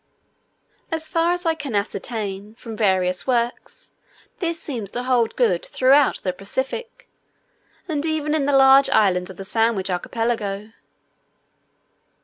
[0.91, 3.91] As far as I can ascertain from various works,
[4.39, 7.07] this seems to hold good throughout the Pacific,
[7.87, 10.71] and even in the large islands of the Sandwich archipelago.